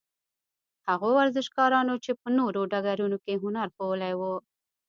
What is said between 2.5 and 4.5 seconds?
ډګرونو کې هنر ښوولی وو.